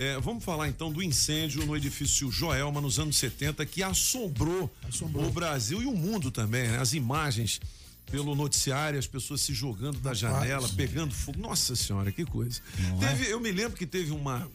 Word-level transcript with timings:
É, 0.00 0.18
vamos 0.18 0.42
falar 0.42 0.66
então 0.66 0.90
do 0.90 1.02
incêndio 1.02 1.66
no 1.66 1.76
edifício 1.76 2.32
Joelma 2.32 2.80
nos 2.80 2.98
anos 2.98 3.16
70 3.18 3.66
que 3.66 3.82
assombrou, 3.82 4.74
assombrou. 4.88 5.26
o 5.26 5.30
Brasil 5.30 5.82
e 5.82 5.84
o 5.84 5.94
mundo 5.94 6.30
também, 6.30 6.66
né? 6.66 6.78
As 6.78 6.94
imagens 6.94 7.60
pelo 8.10 8.34
noticiário, 8.34 8.98
as 8.98 9.06
pessoas 9.06 9.42
se 9.42 9.52
jogando 9.52 9.98
da 9.98 10.14
janela, 10.14 10.66
pegando 10.70 11.12
fogo. 11.12 11.38
Nossa 11.38 11.76
senhora, 11.76 12.10
que 12.10 12.24
coisa. 12.24 12.62
É? 13.02 13.08
teve, 13.08 13.26
é? 13.26 13.32
Eu 13.34 13.40
me 13.40 13.52
lembro 13.52 13.76
que 13.76 13.84
teve 13.84 14.10
uma 14.10 14.50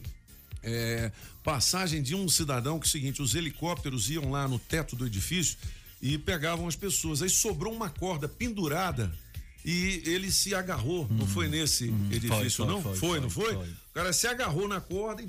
é, 0.64 1.12
passagem 1.44 2.02
de 2.02 2.16
um 2.16 2.28
cidadão 2.28 2.80
que 2.80 2.86
é 2.86 2.88
o 2.88 2.90
seguinte, 2.90 3.22
os 3.22 3.36
helicópteros 3.36 4.10
iam 4.10 4.32
lá 4.32 4.48
no 4.48 4.58
teto 4.58 4.96
do 4.96 5.06
edifício 5.06 5.56
e 6.02 6.18
pegavam 6.18 6.66
as 6.66 6.74
pessoas. 6.74 7.22
Aí 7.22 7.30
sobrou 7.30 7.72
uma 7.72 7.88
corda 7.88 8.28
pendurada 8.28 9.14
e 9.66 10.00
ele 10.06 10.30
se 10.30 10.54
agarrou. 10.54 11.06
Hum, 11.10 11.16
não 11.18 11.26
foi 11.26 11.48
nesse 11.48 11.90
hum, 11.90 12.08
edifício, 12.12 12.64
foi, 12.64 12.66
não? 12.66 12.80
Foi, 12.80 12.96
foi, 12.96 13.08
foi 13.08 13.20
não 13.20 13.30
foi? 13.30 13.54
foi? 13.54 13.68
O 13.68 13.92
cara 13.92 14.12
se 14.12 14.28
agarrou 14.28 14.68
na 14.68 14.80
corda 14.80 15.22
e 15.22 15.28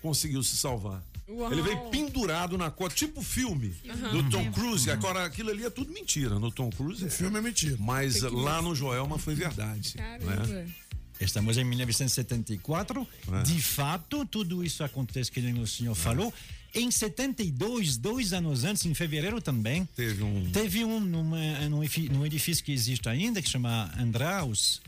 conseguiu 0.00 0.42
se 0.42 0.56
salvar. 0.56 1.04
Uau. 1.28 1.52
Ele 1.52 1.62
veio 1.62 1.78
pendurado 1.90 2.56
na 2.56 2.70
corda, 2.70 2.94
tipo 2.94 3.22
filme 3.22 3.74
uhum. 3.84 4.22
do 4.22 4.30
Tom 4.30 4.50
Cruise. 4.50 4.88
Uhum. 4.88 4.94
Agora, 4.94 5.24
aquilo 5.24 5.50
ali 5.50 5.64
é 5.64 5.70
tudo 5.70 5.92
mentira. 5.92 6.38
No 6.38 6.50
Tom 6.50 6.70
Cruise. 6.70 7.04
O 7.04 7.10
filme 7.10 7.38
é 7.38 7.42
mentira. 7.42 7.76
Mas 7.78 8.22
lá 8.22 8.62
no 8.62 8.74
Joelma 8.74 9.18
foi 9.18 9.34
verdade. 9.34 9.92
Caramba. 9.92 10.46
Né? 10.46 10.72
Estamos 11.20 11.56
em 11.56 11.64
1974. 11.64 13.06
É. 13.32 13.42
De 13.42 13.62
fato, 13.62 14.26
tudo 14.26 14.64
isso 14.64 14.82
acontece 14.82 15.30
que 15.30 15.40
o 15.40 15.66
senhor 15.66 15.92
é. 15.92 15.94
falou. 15.94 16.32
Em 16.74 16.90
72, 16.90 17.96
dois 17.98 18.32
anos 18.32 18.64
antes, 18.64 18.86
em 18.86 18.94
fevereiro 18.94 19.40
também, 19.40 19.86
teve 19.94 20.22
um, 20.22 20.50
teve 20.50 20.84
um 20.84 21.00
numa, 21.00 21.38
num 21.68 22.24
edifício 22.24 22.64
que 22.64 22.72
existe 22.72 23.08
ainda, 23.08 23.42
que 23.42 23.48
chama 23.48 23.92
Andraus, 23.98 24.80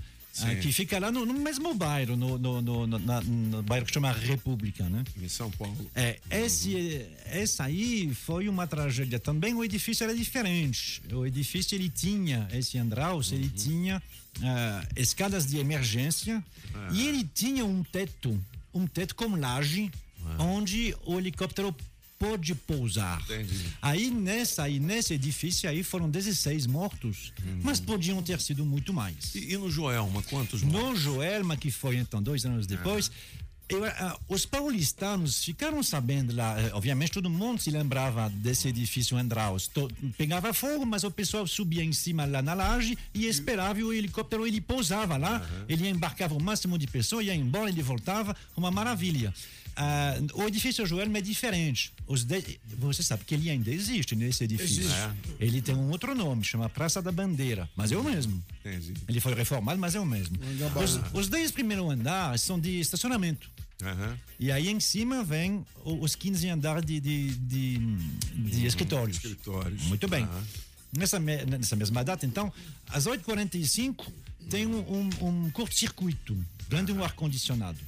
ah, 0.43 0.55
que 0.57 0.73
fica 0.73 0.99
lá 0.99 1.13
no, 1.13 1.25
no 1.25 1.35
mesmo 1.35 1.73
bairro, 1.75 2.17
no, 2.17 2.37
no, 2.37 2.61
no, 2.61 2.87
na, 2.87 3.21
no, 3.21 3.63
bairro 3.63 3.87
que 3.87 3.93
chama 3.93 4.11
República, 4.11 4.89
né? 4.89 5.05
Em 5.23 5.29
São 5.29 5.49
Paulo. 5.51 5.89
É, 5.95 6.19
esse, 6.29 7.07
essa 7.27 7.65
aí 7.65 8.13
foi 8.13 8.49
uma 8.49 8.67
tragédia 8.67 9.21
também. 9.21 9.55
O 9.55 9.63
edifício 9.63 10.03
era 10.03 10.15
diferente. 10.15 11.01
O 11.13 11.25
edifício 11.25 11.77
ele 11.77 11.89
tinha 11.89 12.49
esse 12.53 12.77
Andraus, 12.79 13.31
uhum. 13.31 13.39
ele 13.39 13.49
tinha 13.49 14.03
uh, 14.39 14.89
escadas 14.97 15.47
de 15.47 15.59
emergência 15.59 16.43
uhum. 16.75 16.95
e 16.95 17.07
ele 17.07 17.31
tinha 17.33 17.65
um 17.65 17.85
teto, 17.85 18.41
um 18.73 18.89
teto 18.89 19.15
com 19.15 19.37
laje 19.37 19.89
onde 20.39 20.95
o 21.05 21.19
helicóptero 21.19 21.75
pôde 22.19 22.55
pousar. 22.55 23.21
Entendi. 23.23 23.67
Aí 23.83 24.11
nessa 24.11 24.65
aí 24.65 24.79
nesse 24.79 25.15
edifício 25.15 25.69
aí 25.69 25.83
foram 25.83 26.11
16 26.11 26.67
mortos, 26.67 27.33
uhum. 27.45 27.61
mas 27.63 27.81
podiam 27.81 28.23
ter 28.23 28.41
sido 28.41 28.65
muito 28.65 28.93
mais. 28.93 29.35
E, 29.35 29.53
e, 29.53 29.57
no 29.57 29.71
Joelma 29.71 30.23
quantos 30.23 30.63
mortos? 30.63 30.83
No 30.83 30.97
Joelma 30.97 31.57
que 31.57 31.71
foi 31.71 31.97
então 31.97 32.23
dois 32.23 32.45
anos 32.45 32.67
depois. 32.67 33.11
Eu, 33.67 33.83
uh, 33.83 34.21
os 34.29 34.45
paulistanos 34.45 35.43
ficaram 35.43 35.83
sabendo 35.83 36.37
lá, 36.37 36.55
uh, 36.55 36.77
obviamente 36.77 37.13
todo 37.13 37.31
mundo 37.31 37.63
se 37.63 37.71
lembrava 37.71 38.29
desse 38.29 38.69
edifício 38.69 39.17
Andraus. 39.17 39.71
pegava 40.19 40.53
fogo, 40.53 40.85
mas 40.85 41.03
o 41.03 41.11
pessoal 41.11 41.47
subia 41.47 41.83
em 41.83 41.93
cima 41.93 42.27
lá 42.27 42.43
na 42.43 42.53
laje 42.53 42.97
e 43.15 43.27
esperava 43.27 43.81
e 43.81 43.83
o 43.83 43.91
helicóptero 43.91 44.47
ele 44.47 44.61
pousava 44.61 45.17
lá, 45.17 45.39
uhum. 45.39 45.65
ele 45.67 45.89
embarcava 45.89 46.35
o 46.35 46.43
máximo 46.43 46.77
de 46.77 46.87
pessoas, 46.87 47.25
ia 47.25 47.35
embora, 47.35 47.71
ele 47.71 47.83
voltava, 47.83 48.37
uma 48.55 48.71
maravilha. 48.71 49.33
Ah, 49.77 50.15
o 50.35 50.45
edifício 50.45 50.87
Joelma 50.87 51.19
é 51.19 51.21
diferente. 51.21 51.93
De... 52.27 52.61
Você 52.79 53.03
sabe 53.03 53.25
que 53.25 53.35
ele 53.35 53.51
ainda 53.51 53.71
existe 53.71 54.15
nesse 54.15 54.45
edifício. 54.45 54.83
Existe. 54.83 54.99
É. 54.99 55.15
Ele 55.41 55.61
tem 55.61 55.75
um 55.75 55.91
outro 55.91 56.15
nome, 56.15 56.45
chama 56.45 56.69
Praça 56.69 57.03
da 57.03 57.11
Bandeira, 57.11 57.69
mas 57.77 57.91
é 57.91 57.97
o 57.97 58.05
mesmo. 58.05 58.43
Entendi. 58.61 58.95
Ele 59.09 59.21
foi 59.21 59.35
reformado, 59.35 59.81
mas 59.81 59.95
é 59.95 60.01
o 60.01 60.07
mesmo. 60.07 60.39
Os, 60.83 61.01
os 61.13 61.29
dez 61.29 61.51
primeiros 61.51 61.91
andares 61.91 62.43
são 62.43 62.59
de 62.59 62.79
estacionamento. 62.79 63.51
Uhum. 63.83 64.17
E 64.39 64.53
aí 64.53 64.69
em 64.69 64.81
cima 64.81 65.25
vem 65.25 65.65
os 65.85 66.15
15 66.15 66.49
andares 66.49 66.85
de, 66.85 67.01
de, 67.01 67.31
de, 67.35 67.79
de 67.79 68.61
uhum. 68.61 68.67
escritórios. 68.67 69.17
escritórios. 69.17 69.83
Muito 69.85 70.07
bem. 70.07 70.25
Uhum. 70.25 70.43
Nessa, 70.97 71.19
nessa 71.19 71.75
mesma 71.75 72.05
data, 72.05 72.25
então, 72.25 72.53
às 72.89 73.07
8h45, 73.07 74.07
tem 74.49 74.65
um, 74.65 74.79
um, 74.79 75.29
um 75.29 75.51
curto-circuito, 75.51 76.37
grande 76.69 76.93
um 76.93 77.03
ar-condicionado. 77.03 77.79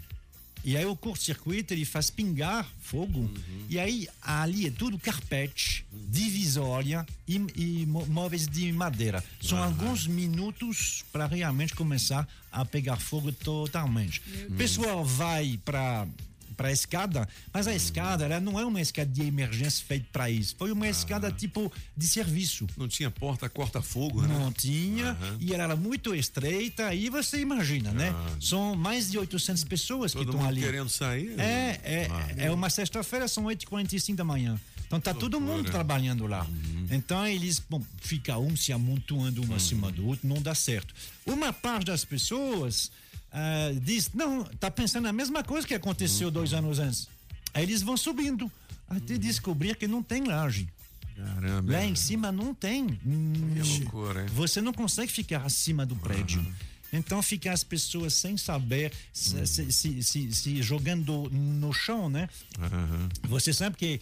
E 0.67 0.77
aí 0.77 0.85
o 0.85 0.97
curto-circuito 0.97 1.73
ele 1.73 1.85
faz 1.85 2.11
pingar 2.11 2.69
fogo. 2.81 3.21
Uhum. 3.21 3.67
E 3.71 3.79
aí 3.79 4.09
ali 4.21 4.67
é 4.67 4.71
tudo 4.71 4.99
carpete, 4.99 5.87
uhum. 5.93 6.01
divisória 6.09 7.07
e, 7.27 7.37
e, 7.55 7.87
móveis 7.87 8.49
de 8.49 8.73
madeira. 8.73 9.23
São 9.41 9.59
uhum. 9.59 9.65
alguns 9.65 10.09
minutos 10.09 11.05
para 11.13 11.27
realmente 11.27 11.73
começar 11.73 12.27
a 12.51 12.65
pegar 12.65 12.97
fogo 12.97 13.31
totalmente. 13.31 14.21
O 14.49 14.55
pessoal 14.55 15.05
vai 15.05 15.57
para 15.65 16.09
para 16.57 16.69
a 16.69 16.73
escada, 16.73 17.29
mas 17.53 17.67
a 17.67 17.71
hum. 17.71 17.75
escada 17.75 18.25
ela 18.25 18.41
não 18.41 18.59
é 18.59 18.65
uma 18.65 18.81
escada 18.81 19.11
de 19.11 19.23
emergência 19.23 19.85
feita 19.85 20.07
para 20.13 20.31
isso. 20.31 20.55
Foi 20.59 20.73
uma 20.73 20.87
ah. 20.87 20.91
escada 20.91 21.31
tipo 21.31 21.71
de 21.97 22.09
serviço. 22.09 22.67
Não 22.77 22.89
tinha 22.89 23.11
porta 23.11 23.49
corta-fogo, 23.49 24.23
né? 24.23 24.29
Não 24.29 24.53
tinha, 24.53 25.13
uhum. 25.13 25.37
e 25.41 25.53
ela 25.53 25.65
era 25.65 25.77
muito 25.77 26.15
estreita, 26.15 26.95
e 26.95 27.11
você 27.11 27.41
imagina, 27.41 27.93
né? 27.93 28.15
Ah. 28.15 28.37
São 28.41 28.75
mais 28.75 29.11
de 29.11 29.19
800 29.19 29.65
pessoas 29.65 30.13
Todo 30.13 30.25
que 30.25 30.31
estão 30.31 30.49
ali. 30.49 30.61
querendo 30.61 30.89
sair? 30.89 31.39
É, 31.39 31.81
é, 31.83 32.09
ah, 32.11 32.29
é 32.37 32.51
uma 32.51 32.71
sexta-feira, 32.71 33.29
são 33.29 33.45
8h45 33.45 34.15
da 34.15 34.25
manhã. 34.25 34.59
Então 34.87 35.01
tá 35.01 35.13
todo 35.13 35.41
mundo 35.41 35.71
trabalhando 35.71 36.27
lá. 36.27 36.45
Uhum. 36.45 36.87
Então 36.91 37.27
eles 37.27 37.59
bom, 37.59 37.83
fica 38.01 38.39
um 38.39 38.57
se 38.57 38.73
amontoando 38.73 39.43
um 39.43 39.49
uhum. 39.49 39.55
acima 39.57 39.91
do 39.91 40.07
outro, 40.07 40.29
não 40.29 40.41
dá 40.41 40.55
certo. 40.55 40.95
Uma 41.27 41.53
parte 41.53 41.87
das 41.87 42.05
pessoas 42.05 42.91
uh, 43.33 43.81
diz, 43.81 44.11
não, 44.13 44.45
tá 44.45 44.71
pensando 44.71 45.07
a 45.09 45.13
mesma 45.13 45.43
coisa 45.43 45.67
que 45.67 45.75
aconteceu 45.75 46.29
uhum. 46.29 46.33
dois 46.33 46.53
anos 46.53 46.79
antes. 46.79 47.09
Aí 47.53 47.63
eles 47.63 47.83
vão 47.83 47.97
subindo 47.97 48.51
até 48.89 49.15
uhum. 49.15 49.21
descobrir 49.21 49.77
que 49.77 49.87
não 49.87 50.03
tem 50.03 50.25
laje. 50.25 50.69
Caramba. 51.17 51.73
Lá 51.73 51.85
em 51.85 51.95
cima 51.95 52.31
não 52.31 52.55
tem. 52.55 52.89
Que 52.89 53.81
loucura, 53.81 54.23
hein? 54.23 54.29
Você 54.35 54.61
não 54.61 54.73
consegue 54.73 55.11
ficar 55.11 55.43
acima 55.47 55.87
do 55.87 55.97
prédio. 55.97 56.41
Uhum. 56.41 56.53
Então 56.93 57.23
fica 57.23 57.53
as 57.53 57.65
pessoas 57.65 58.15
sem 58.15 58.37
saber, 58.37 58.93
se, 59.13 59.37
uhum. 59.37 59.47
se, 59.47 59.73
se, 59.73 60.03
se, 60.03 60.33
se 60.33 60.63
jogando 60.63 61.29
no 61.31 61.73
chão, 61.73 62.09
né? 62.09 62.29
Uhum. 62.59 63.09
Você 63.29 63.53
sabe 63.53 63.77
que 63.77 64.01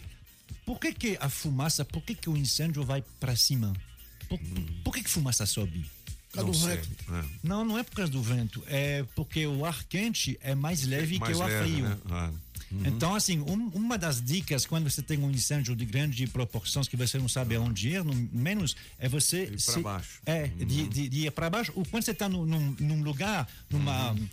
por 0.65 0.79
que, 0.79 0.93
que 0.93 1.17
a 1.19 1.29
fumaça, 1.29 1.83
por 1.85 2.01
que, 2.03 2.13
que 2.13 2.29
o 2.29 2.37
incêndio 2.37 2.83
vai 2.83 3.03
para 3.19 3.35
cima? 3.35 3.73
Por, 4.27 4.39
uhum. 4.39 4.65
por 4.83 4.93
que, 4.93 5.03
que 5.03 5.09
fumaça 5.09 5.45
sobe? 5.45 5.85
Causa 6.35 6.51
do 6.51 6.67
vento. 6.67 6.89
É. 7.11 7.23
Não, 7.43 7.65
não 7.65 7.77
é 7.77 7.83
por 7.83 7.95
causa 7.95 8.11
do 8.11 8.21
vento. 8.21 8.63
É 8.67 9.03
porque 9.15 9.45
o 9.47 9.65
ar 9.65 9.83
quente 9.85 10.37
é 10.41 10.53
mais 10.53 10.85
leve 10.85 11.19
mais 11.19 11.31
que 11.31 11.37
o 11.37 11.43
ar 11.43 11.49
leve, 11.49 11.71
frio. 11.71 11.89
Né? 11.89 11.97
Ah. 12.09 12.31
Uhum. 12.71 12.81
Então, 12.85 13.15
assim, 13.15 13.39
um, 13.41 13.69
uma 13.73 13.97
das 13.97 14.21
dicas 14.21 14.65
quando 14.65 14.89
você 14.89 15.01
tem 15.01 15.19
um 15.19 15.31
incêndio 15.31 15.75
de 15.75 15.85
grande 15.85 16.25
proporções 16.27 16.87
que 16.87 16.97
você 16.97 17.17
não 17.17 17.29
sabe 17.29 17.55
aonde 17.55 17.89
ir, 17.89 18.03
no, 18.03 18.13
menos, 18.31 18.75
é 18.99 19.07
você. 19.07 19.45
Ir 19.45 19.63
para 19.63 19.81
baixo. 19.81 20.21
É, 20.25 20.43
uhum. 20.43 20.65
de, 20.65 20.87
de, 20.87 21.09
de, 21.09 21.19
ir 21.27 21.31
para 21.31 21.49
baixo. 21.49 21.71
Ou 21.75 21.85
quando 21.85 22.03
você 22.03 22.11
está 22.11 22.27
num, 22.27 22.45
num, 22.45 23.03
lugar, 23.03 23.47
numa. 23.69 24.11
Uhum. 24.11 24.29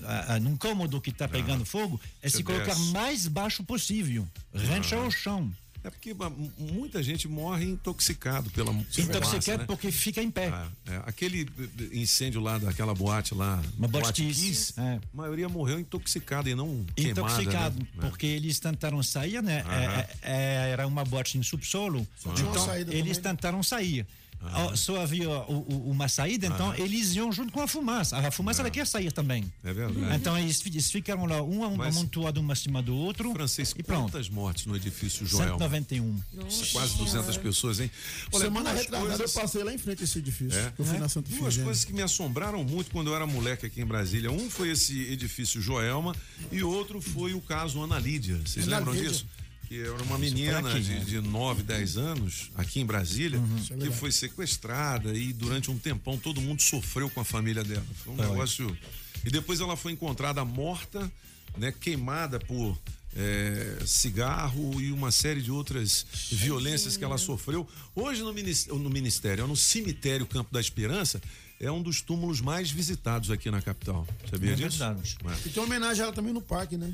Uh, 0.00 0.40
num 0.40 0.56
cômodo 0.56 1.00
que 1.00 1.10
está 1.10 1.28
pegando 1.28 1.62
ah, 1.62 1.66
fogo, 1.66 2.00
é 2.20 2.28
se 2.28 2.42
colocar 2.42 2.76
mais 2.90 3.28
baixo 3.28 3.62
possível, 3.62 4.26
rente 4.52 4.92
ao 4.96 5.08
chão. 5.12 5.48
É 5.84 5.90
porque 5.90 6.14
muita 6.56 7.02
gente 7.02 7.26
morre 7.26 7.64
intoxicado 7.64 8.50
pela 8.50 8.70
Intoxicado 8.72 9.58
né? 9.58 9.64
porque 9.66 9.90
fica 9.90 10.22
em 10.22 10.30
pé. 10.30 10.52
É, 10.86 10.94
é. 10.94 11.02
Aquele 11.04 11.48
incêndio 11.92 12.40
lá 12.40 12.56
daquela 12.58 12.94
boate 12.94 13.34
lá, 13.34 13.60
uma 13.76 13.88
boate 13.88 14.24
Kiss, 14.24 14.74
é. 14.78 14.94
a 14.94 15.00
maioria 15.12 15.48
morreu 15.48 15.80
intoxicada 15.80 16.48
e 16.48 16.54
não 16.54 16.84
queimada. 16.94 17.22
Né? 17.22 17.32
Intoxicado, 17.32 17.78
né? 17.78 17.86
porque 18.00 18.26
eles 18.26 18.60
tentaram 18.60 19.02
sair, 19.02 19.42
né? 19.42 19.64
É, 19.68 20.16
é, 20.22 20.70
era 20.70 20.86
uma 20.86 21.04
boate 21.04 21.36
em 21.36 21.42
subsolo, 21.42 22.06
então 22.24 22.74
eles 22.88 23.18
tentaram 23.18 23.62
sair. 23.62 24.06
Ah. 24.44 24.76
Só 24.76 25.00
havia 25.00 25.28
o, 25.28 25.66
o, 25.68 25.90
uma 25.90 26.08
saída, 26.08 26.46
então 26.46 26.70
ah. 26.70 26.78
eles 26.78 27.14
iam 27.14 27.30
junto 27.32 27.52
com 27.52 27.60
a 27.60 27.68
fumaça. 27.68 28.16
A 28.16 28.30
fumaça 28.30 28.60
ah. 28.60 28.64
ela 28.64 28.70
quer 28.70 28.86
sair 28.86 29.12
também. 29.12 29.50
É 29.62 29.72
verdade. 29.72 30.14
Então 30.14 30.36
eles, 30.36 30.64
eles 30.66 30.90
ficaram 30.90 31.26
lá, 31.26 31.42
um 31.42 31.64
amontoado 31.64 32.40
um 32.40 32.50
acima 32.50 32.82
do 32.82 32.94
outro. 32.94 33.32
Francisco, 33.32 33.80
e 33.80 33.82
pronto. 33.82 34.10
quantas 34.10 34.28
mortes 34.28 34.66
no 34.66 34.74
edifício 34.74 35.26
Joel? 35.26 35.58
191. 35.58 36.20
Nossa. 36.32 36.66
Quase 36.72 36.96
200 36.96 37.36
pessoas, 37.38 37.80
hein? 37.80 37.90
Olha, 38.32 38.44
Semana 38.44 38.72
retrasada 38.72 39.08
coisas... 39.08 39.34
eu 39.34 39.42
passei 39.42 39.64
lá 39.64 39.72
em 39.72 39.78
frente 39.78 40.00
a 40.00 40.04
esse 40.04 40.18
edifício. 40.18 40.58
É? 40.58 40.72
Eu 40.78 40.84
fui 40.84 40.96
é? 40.96 41.00
na 41.00 41.08
Santa 41.08 41.30
Duas 41.30 41.56
coisas 41.56 41.84
que 41.84 41.92
me 41.92 42.02
assombraram 42.02 42.64
muito 42.64 42.90
quando 42.90 43.08
eu 43.08 43.16
era 43.16 43.26
moleque 43.26 43.66
aqui 43.66 43.80
em 43.80 43.86
Brasília. 43.86 44.30
Um 44.30 44.50
foi 44.50 44.70
esse 44.70 45.00
edifício 45.12 45.60
Joelma 45.60 46.14
e 46.50 46.62
outro 46.62 47.00
foi 47.00 47.34
o 47.34 47.40
caso 47.40 47.80
Ana 47.80 47.98
Lídia. 47.98 48.40
Vocês 48.44 48.66
Ana 48.66 48.78
lembram 48.78 48.94
Lídia. 48.94 49.10
disso? 49.10 49.26
Que 49.72 49.80
era 49.80 50.02
uma 50.02 50.18
menina 50.18 50.58
aqui, 50.58 50.80
de, 50.80 50.90
né? 50.90 51.00
de 51.00 51.20
9, 51.22 51.62
10 51.62 51.96
anos, 51.96 52.50
aqui 52.54 52.80
em 52.80 52.84
Brasília, 52.84 53.38
uhum. 53.38 53.78
que 53.78 53.90
foi 53.90 54.12
sequestrada 54.12 55.16
e 55.16 55.32
durante 55.32 55.70
um 55.70 55.78
tempão 55.78 56.18
todo 56.18 56.42
mundo 56.42 56.60
sofreu 56.60 57.08
com 57.08 57.20
a 57.20 57.24
família 57.24 57.64
dela. 57.64 57.84
Foi 58.04 58.12
um 58.12 58.22
é. 58.22 58.28
negócio. 58.28 58.76
E 59.24 59.30
depois 59.30 59.60
ela 59.60 59.74
foi 59.74 59.92
encontrada 59.92 60.44
morta, 60.44 61.10
né, 61.56 61.72
queimada 61.72 62.38
por 62.38 62.78
é, 63.16 63.78
cigarro 63.86 64.78
e 64.78 64.92
uma 64.92 65.10
série 65.10 65.40
de 65.40 65.50
outras 65.50 66.04
violências 66.30 66.98
que 66.98 67.04
ela 67.04 67.16
sofreu. 67.16 67.66
Hoje 67.94 68.20
no 68.20 68.32
ministério, 68.34 68.78
no 68.78 68.90
ministério, 68.90 69.46
no 69.46 69.56
cemitério 69.56 70.26
Campo 70.26 70.52
da 70.52 70.60
Esperança, 70.60 71.18
é 71.58 71.70
um 71.70 71.80
dos 71.80 72.02
túmulos 72.02 72.42
mais 72.42 72.70
visitados 72.70 73.30
aqui 73.30 73.50
na 73.50 73.62
capital. 73.62 74.06
Sabia 74.28 74.52
é 74.52 74.54
disso? 74.54 74.78
Verdade. 74.78 75.16
É. 75.24 75.48
E 75.48 75.50
tem 75.50 75.62
uma 75.62 75.66
homenagem 75.66 76.02
a 76.02 76.06
ela 76.06 76.12
também 76.12 76.34
no 76.34 76.42
parque, 76.42 76.76
né? 76.76 76.92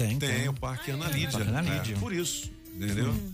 Tem, 0.00 0.18
tem. 0.18 0.30
tem 0.30 0.48
o 0.48 0.54
Parque 0.54 0.90
Ana 0.90 1.08
Lídia. 1.08 1.30
Parque 1.30 1.48
Ana 1.48 1.60
Lídia. 1.60 1.94
É, 1.94 1.98
por 1.98 2.10
isso, 2.10 2.50
entendeu? 2.74 3.10
Hum, 3.10 3.32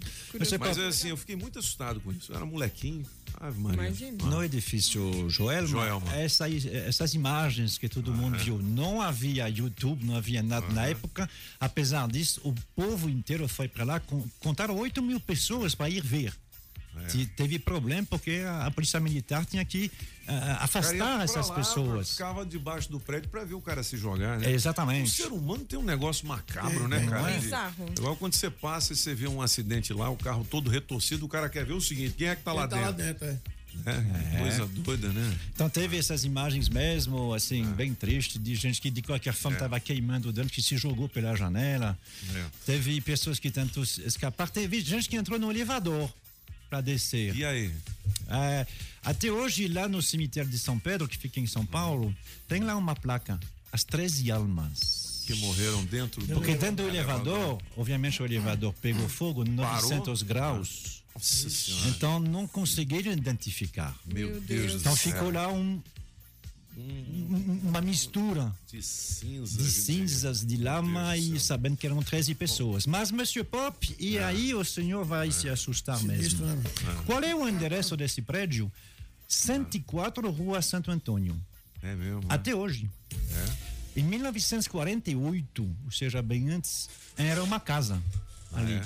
Mas, 0.59 0.79
assim, 0.79 1.11
eu 1.11 1.17
fiquei 1.17 1.37
muito 1.37 1.61
assustado 1.61 2.01
com 2.01 2.11
isso. 2.11 2.33
Eu 2.33 2.37
era 2.37 2.45
molequinho. 2.45 3.07
Ave 3.39 3.61
Maria. 3.61 4.13
No 4.25 4.43
edifício 4.43 5.29
Joelma, 5.31 5.69
Joelma. 5.69 6.15
Essa, 6.17 6.47
essas 6.51 7.15
imagens 7.15 7.79
que 7.79 7.89
todo 7.89 8.13
mundo 8.13 8.35
ah, 8.35 8.41
é. 8.41 8.45
viu, 8.45 8.59
não 8.59 9.01
havia 9.01 9.49
YouTube, 9.49 10.05
não 10.05 10.17
havia 10.17 10.43
nada 10.43 10.67
na 10.73 10.87
época. 10.87 11.29
Apesar 11.61 12.09
disso, 12.09 12.41
o 12.43 12.53
povo 12.75 13.09
inteiro 13.09 13.47
foi 13.47 13.69
para 13.69 13.85
lá. 13.85 14.03
Contaram 14.41 14.77
8 14.77 15.01
mil 15.03 15.21
pessoas 15.21 15.75
para 15.75 15.89
ir 15.89 16.03
ver. 16.03 16.33
É. 17.06 17.26
Teve 17.37 17.58
problema 17.58 18.06
porque 18.08 18.43
a, 18.47 18.67
a, 18.67 18.70
polícia 18.70 18.99
militar 19.00 19.44
tinha 19.44 19.64
que 19.64 19.91
uh, 20.29 20.32
afastar 20.61 21.23
essas 21.23 21.49
lá, 21.49 21.55
pessoas. 21.55 22.11
Ficava 22.12 22.44
debaixo 22.44 22.91
do 22.91 23.00
prédio 23.00 23.29
para 23.29 23.44
ver 23.44 23.55
o 23.55 23.61
cara 23.61 23.82
se 23.82 23.97
jogar, 23.97 24.38
né? 24.38 24.50
exatamente. 24.50 25.05
O 25.05 25.12
ser 25.12 25.32
humano 25.32 25.64
tem 25.64 25.79
um 25.79 25.85
negócio 25.85 26.26
macabro, 26.26 26.85
é, 26.85 26.88
né, 26.88 27.06
cara? 27.08 27.31
É. 27.31 27.38
De, 27.38 28.00
igual 28.00 28.17
quando 28.17 28.35
você 28.35 28.50
passa 28.50 28.93
e 28.93 28.97
você 28.97 29.14
vê 29.14 29.29
um 29.29 29.41
acidente 29.43 29.93
lá, 29.93 30.11
o 30.11 30.17
carro 30.17 30.47
todo 30.49 30.70
retorcido, 30.70 31.26
o 31.26 31.29
cara 31.29 31.49
quer 31.49 31.64
ver 31.64 31.75
o 31.75 31.81
seguinte: 31.81 32.14
quem 32.17 32.29
é 32.29 32.37
que 32.37 32.43
tá 32.43 32.50
quem 32.50 32.61
lá 32.61 32.69
tá 32.69 32.76
dentro? 32.76 32.91
Lá 32.91 33.12
dentro 33.12 33.26
é. 33.26 33.56
É, 33.85 34.38
coisa 34.38 34.67
doida, 34.67 35.09
né? 35.12 35.38
Então 35.52 35.69
teve 35.69 35.99
essas 35.99 36.25
imagens 36.25 36.69
mesmo, 36.69 37.35
assim, 37.35 37.62
é. 37.62 37.75
bem 37.75 37.94
triste, 37.94 38.38
de 38.38 38.55
gente 38.55 38.81
que 38.81 38.91
de 38.91 39.02
qualquer 39.02 39.35
forma 39.35 39.56
estava 39.56 39.76
é. 39.76 39.81
queimando 39.81 40.32
dentro, 40.32 40.50
que 40.50 40.62
se 40.62 40.76
jogou 40.76 41.09
pela 41.09 41.35
janela. 41.37 41.99
É. 42.35 42.44
Teve 42.64 43.00
pessoas 43.00 43.38
que 43.38 43.50
tentou 43.50 43.82
escapar, 43.82 44.49
teve 44.49 44.81
gente 44.81 45.09
que 45.09 45.17
entrou 45.17 45.38
no 45.38 45.50
elevador 45.50 46.11
para 46.69 46.81
descer. 46.81 47.35
E 47.35 47.45
aí? 47.45 47.73
É, 48.29 48.67
até 49.05 49.31
hoje, 49.31 49.69
lá 49.69 49.89
no 49.89 50.03
cemitério 50.03 50.51
de 50.51 50.59
São 50.59 50.79
Pedro, 50.79 51.09
que 51.09 51.17
fica 51.17 51.41
em 51.41 51.47
São 51.47 51.65
Paulo, 51.65 52.15
tem 52.49 52.63
lá 52.63 52.77
uma 52.77 52.95
placa, 52.95 53.39
as 53.73 53.85
13 53.85 54.31
almas. 54.31 55.25
Que 55.27 55.35
morreram 55.37 55.85
dentro 55.85 56.25
do 56.25 56.35
Porque 56.35 56.55
dentro 56.55 56.85
do 56.85 56.89
elevador, 56.89 57.61
obviamente 57.77 58.23
o 58.23 58.25
elevador 58.25 58.73
pegou 58.81 59.09
fogo, 59.09 59.45
900 59.45 60.23
Parou? 60.23 60.29
graus. 60.29 61.03
Nossa 61.17 61.89
então 61.89 62.21
não 62.21 62.47
conseguiram 62.47 63.11
identificar. 63.11 63.97
Meu 64.05 64.39
Deus 64.41 64.75
Então 64.75 64.95
ficou 64.95 65.31
lá 65.33 65.49
um, 65.49 65.83
uma 66.76 67.81
mistura 67.81 68.55
de 68.70 68.82
cinzas, 68.82 69.56
de, 69.56 69.70
cinzas, 69.70 70.44
de 70.44 70.56
lama 70.58 71.17
e 71.17 71.40
sabendo 71.40 71.76
que 71.76 71.87
eram 71.87 72.02
13 72.02 72.34
pessoas. 72.34 72.87
Mas, 72.87 73.11
Monsieur 73.11 73.46
Pop, 73.46 73.96
e 73.99 74.19
ah. 74.19 74.28
aí 74.28 74.55
o 74.55 74.62
senhor 74.62 75.05
vai 75.05 75.28
ah. 75.28 75.32
se 75.32 75.49
assustar 75.49 76.02
mesmo. 76.02 76.44
Ah. 76.46 77.02
Qual 77.06 77.23
é 77.23 77.34
o 77.34 77.49
endereço 77.49 77.96
desse 77.96 78.20
prédio? 78.20 78.70
104 79.26 80.31
Rua 80.31 80.61
Santo 80.61 80.90
Antônio. 80.90 81.40
É 81.82 81.94
mesmo? 81.94 82.23
Até 82.28 82.55
hoje. 82.55 82.90
É? 83.11 84.00
Em 84.00 84.05
1948, 84.05 85.76
ou 85.84 85.90
seja, 85.90 86.20
bem 86.20 86.50
antes, 86.50 86.90
era 87.17 87.43
uma 87.43 87.58
casa 87.58 88.02
ali. 88.52 88.75
É? 88.75 88.82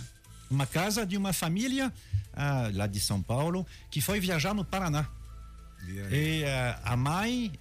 Uma 0.48 0.66
casa 0.66 1.04
de 1.04 1.16
uma 1.16 1.32
família 1.32 1.92
ah, 2.32 2.70
lá 2.72 2.87
de 2.87 3.00
São 3.00 3.20
Paulo 3.20 3.66
que 3.90 4.00
foi 4.00 4.20
viajar 4.20 4.54
no 4.54 4.64
Paraná. 4.64 5.08
E 6.11 6.43
uh, 6.43 6.81
a 6.85 6.97
mãe, 6.97 7.53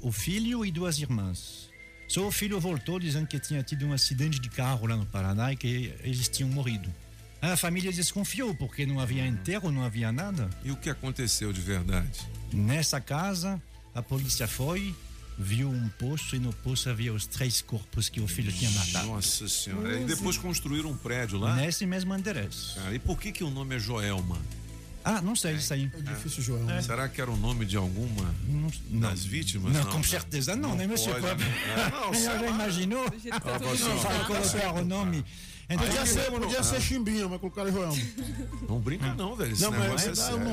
o 0.00 0.12
filho 0.12 0.64
e 0.64 0.70
duas 0.70 0.98
irmãs. 0.98 1.70
Só 2.08 2.26
o 2.26 2.30
filho 2.30 2.60
voltou 2.60 2.98
dizendo 2.98 3.26
que 3.26 3.38
tinha 3.38 3.62
tido 3.62 3.86
um 3.86 3.92
acidente 3.92 4.38
de 4.38 4.48
carro 4.48 4.86
lá 4.86 4.96
no 4.96 5.06
Paraná 5.06 5.52
e 5.52 5.56
que 5.56 5.94
eles 6.02 6.28
tinham 6.28 6.50
morrido. 6.50 6.92
A 7.40 7.56
família 7.56 7.92
desconfiou 7.92 8.54
porque 8.54 8.86
não 8.86 8.98
havia 9.00 9.26
enterro, 9.26 9.70
não 9.70 9.82
havia 9.82 10.10
nada. 10.10 10.48
E 10.64 10.70
o 10.70 10.76
que 10.76 10.88
aconteceu 10.88 11.52
de 11.52 11.60
verdade? 11.60 12.20
Nessa 12.52 13.00
casa, 13.00 13.60
a 13.94 14.00
polícia 14.00 14.48
foi, 14.48 14.94
viu 15.38 15.68
um 15.68 15.88
poço 15.90 16.36
e 16.36 16.38
no 16.38 16.52
poço 16.52 16.88
havia 16.88 17.12
os 17.12 17.26
três 17.26 17.60
corpos 17.60 18.08
que 18.08 18.20
o 18.20 18.26
filho 18.26 18.52
tinha 18.52 18.70
matado. 18.70 19.08
Nossa 19.08 19.46
senhora. 19.48 20.00
E 20.00 20.04
depois 20.04 20.38
construíram 20.38 20.90
um 20.90 20.96
prédio 20.96 21.38
lá? 21.38 21.54
Nesse 21.56 21.84
mesmo 21.84 22.14
endereço. 22.14 22.78
E 22.92 22.98
por 22.98 23.18
que, 23.18 23.30
que 23.30 23.44
o 23.44 23.50
nome 23.50 23.76
é 23.76 23.78
Joelma? 23.78 24.38
Ah, 25.04 25.20
não 25.20 25.36
sei 25.36 25.54
isso 25.56 25.72
aí. 25.74 25.90
É 25.92 26.12
difícil, 26.14 26.42
João. 26.42 26.70
É. 26.70 26.80
Será 26.80 27.08
que 27.08 27.20
era 27.20 27.30
o 27.30 27.36
nome 27.36 27.66
de 27.66 27.76
alguma 27.76 28.34
não, 28.48 29.00
das 29.00 29.22
vítimas? 29.22 29.72
Não, 29.74 29.84
não 29.84 29.90
com 29.90 29.98
né? 29.98 30.04
certeza 30.04 30.56
não, 30.56 30.70
não 30.70 30.76
né, 30.76 30.86
monsieur 30.86 31.20
Pop? 31.20 31.34
Né? 31.44 31.90
Não, 31.92 32.14
já 32.14 32.46
imaginou? 32.46 33.04
Não 33.04 33.98
vai 33.98 34.24
colocar 34.24 34.72
o 34.80 34.84
nome. 34.84 35.24
Então, 35.68 35.86
podia 35.86 36.06
ser, 36.06 36.30
podia 36.30 36.62
ser 36.62 36.80
chimbinho, 36.80 37.28
mas 37.28 37.40
colocaram 37.40 37.72
João. 37.72 37.98
Não 38.68 38.78
brinca 38.80 39.14
não, 39.14 39.34
velho. 39.34 39.52
Esse 39.52 39.62
não, 39.62 39.70
mas 39.70 40.06
é, 40.06 40.10
é, 40.10 40.14
sério. 40.14 40.48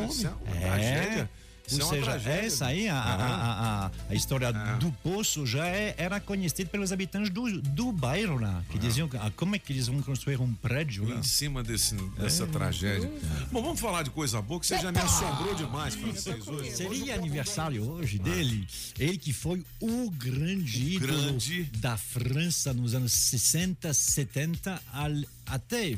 É, 0.48 1.20
é, 1.20 1.30
ou 1.80 1.90
seja, 1.90 2.12
essa 2.30 2.68
aí, 2.68 2.88
a, 2.88 2.96
a, 2.96 3.86
a, 3.86 3.92
a 4.10 4.16
história 4.16 4.48
é. 4.48 4.78
do 4.78 4.92
poço 5.04 5.46
já 5.46 5.68
é, 5.68 5.96
era 5.98 6.20
conhecida 6.20 6.70
pelos 6.70 6.92
habitantes 6.92 7.30
do, 7.30 7.62
do 7.62 7.92
bairro 7.92 8.40
lá, 8.40 8.64
que 8.70 8.78
diziam 8.78 9.10
ah, 9.20 9.32
como 9.36 9.56
é 9.56 9.60
que 9.60 9.72
eles 9.72 9.88
vão 9.88 10.02
construir 10.02 10.40
um 10.42 10.54
prédio 10.54 11.08
lá. 11.08 11.18
Em 11.18 11.24
cima 11.24 11.64
desse, 11.64 11.96
dessa 12.18 12.44
é. 12.44 12.48
tragédia. 12.48 13.12
Bom, 13.52 13.62
vamos 13.62 13.80
falar 13.80 14.04
de 14.04 14.10
coisa 14.10 14.42
boa, 14.42 14.60
que 14.60 14.68
você 14.68 14.80
já 14.80 14.92
me 14.92 15.00
assombrou 15.00 15.56
demais, 15.56 15.96
francês, 15.96 16.48
hoje. 16.48 16.72
Seria 16.72 17.16
aniversário 17.16 17.88
hoje 17.90 18.18
dele, 18.18 18.68
ele 19.00 19.18
que 19.18 19.34
foi 19.34 19.64
o 19.80 20.10
grande 20.12 20.96
ídolo 20.96 21.14
grande. 21.14 21.64
da 21.78 21.98
França 21.98 22.74
nos 22.74 22.94
anos 22.94 23.12
60, 23.14 23.94
70, 23.94 24.82
al, 24.92 25.12
até 25.46 25.96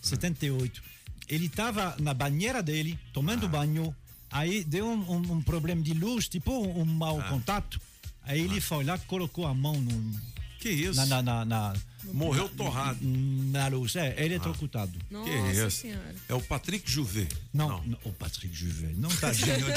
78. 0.00 0.82
Ele 1.28 1.46
estava 1.46 1.94
na 2.00 2.14
banheira 2.14 2.62
dele, 2.62 2.98
tomando 3.12 3.46
ah. 3.46 3.48
banho, 3.48 3.94
Aí 4.30 4.64
deu 4.64 4.86
um, 4.86 5.10
um, 5.10 5.32
um 5.32 5.42
problema 5.42 5.82
de 5.82 5.94
luz, 5.94 6.28
tipo 6.28 6.52
um, 6.52 6.82
um 6.82 6.84
mau 6.84 7.20
ah. 7.20 7.24
contato. 7.24 7.80
Aí 8.22 8.40
ele 8.40 8.58
ah. 8.58 8.62
foi 8.62 8.84
lá, 8.84 8.98
colocou 8.98 9.46
a 9.46 9.54
mão 9.54 9.74
no. 9.80 10.20
Que 10.60 10.70
isso? 10.70 10.96
Na, 10.96 11.06
na, 11.06 11.22
na, 11.22 11.44
na 11.44 11.74
Morreu 12.12 12.44
na, 12.44 12.48
torrado. 12.50 12.98
Na 13.02 13.68
luz, 13.68 13.96
é, 13.96 14.24
eletrocutado. 14.24 14.98
É 15.10 15.16
ah. 15.16 15.24
Que 15.24 15.30
é 15.30 15.50
isso? 15.66 15.70
Senhora. 15.82 16.14
É 16.28 16.34
o 16.34 16.40
Patrick 16.40 16.90
Juvet. 16.90 17.28
Não, 17.52 17.68
não. 17.68 17.84
não 17.84 17.98
o 18.04 18.12
Patrick 18.12 18.54
Juvet. 18.54 18.94
Não 18.96 19.10
tá 19.10 19.32
dizendo. 19.32 19.66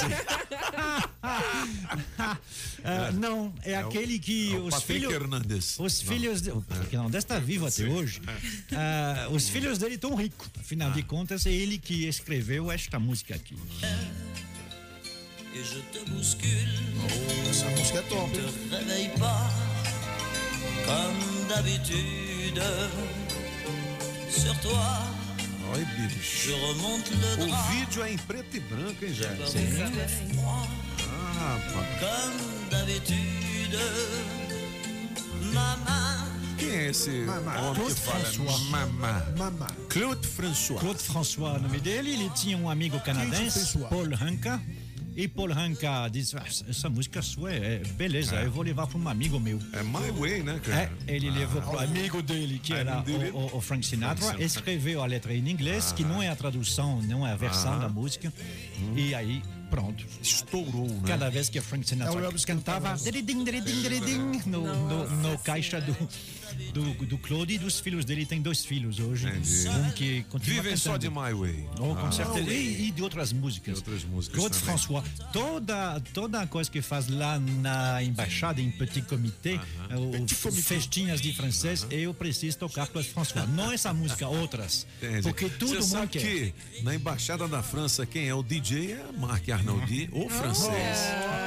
uh, 3.12 3.14
não, 3.20 3.54
é, 3.64 3.72
é 3.72 3.78
aquele 3.78 4.20
que 4.20 4.54
é 4.54 4.60
os 4.60 4.70
Patrick 4.76 4.94
filhos. 4.94 5.14
Hernandes. 5.14 5.80
Os 5.80 6.04
não. 6.04 6.12
filhos. 6.12 6.42
De, 6.42 6.52
o 6.52 6.62
Patrick 6.62 6.96
Hernandes 6.96 7.18
está 7.18 7.40
vivo 7.40 7.66
até 7.66 7.84
Sim. 7.84 7.90
hoje. 7.90 8.22
Uh, 8.22 9.34
os 9.34 9.50
filhos 9.50 9.78
dele 9.78 9.96
estão 9.96 10.16
ricos. 10.16 10.50
Afinal 10.60 10.92
ah. 10.92 10.94
de 10.94 11.04
contas, 11.04 11.46
é 11.46 11.52
ele 11.52 11.78
que 11.78 12.06
escreveu 12.08 12.72
esta 12.72 13.00
música 13.00 13.36
aqui. 13.36 13.58
Et 15.54 15.64
je 15.64 15.80
te 15.92 16.10
bouscule. 16.10 16.80
Oh, 16.98 18.02
top. 18.10 18.32
Te 18.34 18.76
réveille 18.76 19.10
pas 19.20 19.50
comme 20.86 21.48
d'habitude. 21.50 22.62
Sur 24.30 24.58
toi. 24.62 25.02
Oi, 25.74 25.86
bicho. 25.98 26.52
O 27.40 27.72
vídeo 27.72 28.04
é 28.04 28.14
em 28.14 28.18
preto 28.18 28.56
e 28.56 28.60
branco, 28.62 29.06
hein? 29.06 29.14
Sim. 29.46 29.68
Ah, 31.10 31.58
rapaz. 31.60 32.00
Comme 32.00 32.70
d'habitude. 32.70 33.78
Maman. 35.54 36.32
Quem 36.58 36.70
é 36.70 36.90
esse 36.90 37.10
Mamá. 37.10 37.60
homem 37.62 37.86
que 37.86 37.94
fala 37.96 38.20
François. 38.20 38.60
Mamá? 38.70 39.26
Mamá. 39.38 39.68
Claude 39.90 40.28
François. 40.28 40.80
Claude 40.80 41.02
François, 41.02 41.58
o 41.58 41.60
nome 41.60 41.80
dele. 41.80 42.14
Ele 42.14 42.30
tinha 42.30 42.58
um 42.58 42.70
amigo 42.70 43.00
canadense, 43.02 43.78
Paul 43.90 44.14
Hanka. 44.14 44.62
E 45.16 45.28
Paul 45.28 45.52
Hanka 45.52 46.08
diz: 46.10 46.34
ah, 46.36 46.44
essa 46.70 46.90
música 46.90 47.22
sua 47.22 47.52
é, 47.52 47.80
beleza, 47.96 48.38
é. 48.38 48.46
eu 48.46 48.52
vou 48.52 48.64
levar 48.64 48.88
para 48.88 48.98
um 48.98 49.08
amigo 49.10 49.40
meu. 49.40 49.60
É 49.74 49.84
My 49.84 50.12
Way, 50.18 50.44
né, 50.44 50.60
cara? 50.64 50.92
É, 51.08 51.16
ele 51.16 51.30
ah, 51.30 51.34
levou 51.34 51.62
para 51.62 51.76
o 51.76 51.80
amigo 51.80 52.22
dele, 52.22 52.60
que 52.60 52.74
era 52.74 53.04
o, 53.34 53.58
o, 53.58 53.62
Frank 53.62 53.86
Sinatra, 53.86 54.42
escreveu 54.42 55.02
a 55.02 55.06
letra 55.06 55.34
em 55.34 55.50
inglês, 55.50 55.92
ah, 55.92 55.96
que 55.96 56.04
não 56.04 56.22
é 56.22 56.30
a 56.30 56.36
tradução, 56.36 57.02
não 57.02 57.28
é 57.28 57.32
a 57.32 57.36
versão 57.36 57.74
ah, 57.74 57.80
da 57.80 57.90
música. 57.90 58.32
Hum. 58.80 58.94
E 58.96 59.14
aí 59.14 59.42
pronto. 59.70 60.06
Estourou, 60.22 60.88
né? 60.88 61.02
Cada 61.08 61.30
vez 61.30 61.48
que 61.48 61.58
a 61.58 61.62
Frank 61.62 61.88
Sinatra 61.88 62.28
é 62.28 62.46
cantava 62.46 62.96
no, 64.46 64.62
no, 64.62 65.10
no 65.10 65.38
caixa 65.40 65.80
do, 65.80 65.96
do, 66.74 67.06
do 67.06 67.18
Claude 67.18 67.54
e 67.54 67.58
dos 67.58 67.80
filhos 67.80 68.06
dele. 68.06 68.26
Tem 68.26 68.42
dois 68.42 68.64
filhos 68.64 69.00
hoje. 69.00 69.28
Entendi. 69.28 69.70
Um 69.70 69.92
que 69.92 70.24
continua 70.24 70.56
Vivem 70.62 70.74
cantando. 70.74 70.80
só 70.80 70.98
de 70.98 71.10
My 71.10 71.34
Way. 71.34 71.70
Oh, 71.80 71.96
com 71.96 72.08
ah. 72.08 72.12
certeza. 72.12 72.52
E, 72.52 72.88
e, 72.88 72.92
de 72.92 73.02
outras 73.02 73.34
músicas. 73.34 73.74
De 73.76 73.80
outras 73.80 74.04
músicas 74.04 74.38
Claude 74.38 74.58
também. 74.60 74.78
François. 74.78 75.04
Toda, 75.32 76.00
toda 76.14 76.42
a 76.42 76.48
coisa 76.48 76.70
que 76.70 76.82
faz 76.82 77.08
lá 77.08 77.40
na 77.40 78.04
embaixada, 78.04 78.62
em 78.62 78.72
Petit 78.72 79.02
Comité, 79.04 79.56
uh 79.56 79.60
-huh. 79.60 80.12
Petit 80.12 80.36
comité. 80.36 80.62
festinhas 80.62 81.22
de 81.22 81.34
francês, 81.34 81.84
uh 81.84 81.88
-huh. 81.88 81.94
eu 81.94 82.14
preciso 82.14 82.58
tocar 82.58 82.88
Claude 82.88 83.10
François. 83.10 83.48
Não 83.48 83.72
essa 83.72 83.94
música, 83.94 84.28
outras. 84.28 84.86
Entendi. 85.02 85.22
Porque 85.24 85.50
tudo 85.50 85.76
Você 85.76 85.90
sabe 85.90 86.08
quer. 86.08 86.22
que 86.22 86.54
na 86.84 86.96
embaixada 86.96 87.48
da 87.48 87.62
França, 87.64 88.06
quem 88.06 88.28
é 88.28 88.34
o 88.34 88.44
DJ 88.44 88.94
é 88.94 89.06
Marc 89.18 89.50
Arnoldi, 89.50 90.10
o 90.12 90.30
francês. 90.30 90.98
Oh, 91.38 91.41